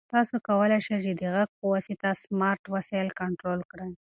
تاسو 0.13 0.35
کولای 0.47 0.79
شئ 0.85 0.97
چې 1.05 1.11
د 1.19 1.21
غږ 1.33 1.49
په 1.59 1.65
واسطه 1.73 2.09
سمارټ 2.23 2.61
وسایل 2.75 3.09
کنټرول 3.21 3.59
کړئ. 3.71 3.91